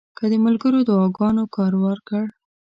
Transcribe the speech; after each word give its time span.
که 0.17 0.23
د 0.31 0.33
ملګرو 0.45 0.79
دعاګانو 0.89 1.43
کار 1.55 1.73
ورکړ. 1.85 2.25